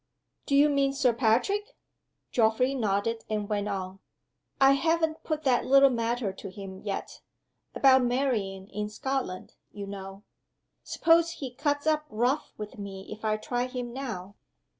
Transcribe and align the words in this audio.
"Do 0.47 0.55
you 0.55 0.67
mean 0.67 0.93
Sir 0.93 1.13
Patrick?" 1.13 1.77
Geoffrey 2.31 2.73
nodded, 2.73 3.23
and 3.29 3.47
went 3.47 3.67
on. 3.67 3.99
"I 4.59 4.71
haven't 4.71 5.23
put 5.23 5.43
that 5.43 5.67
little 5.67 5.91
matter 5.91 6.33
to 6.33 6.49
him 6.49 6.79
yet 6.81 7.21
about 7.75 8.01
marrying 8.01 8.67
in 8.69 8.89
Scotland, 8.89 9.53
you 9.71 9.85
know. 9.85 10.23
Suppose 10.83 11.33
he 11.33 11.53
cuts 11.53 11.85
up 11.85 12.07
rough 12.09 12.51
with 12.57 12.79
me 12.79 13.09
if 13.15 13.23
I 13.23 13.37
try 13.37 13.67
him 13.67 13.93
now?" 13.93 14.33